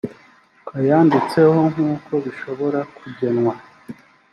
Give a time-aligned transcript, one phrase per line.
[0.67, 3.53] kayanditseho nk uko bishobora kugenwa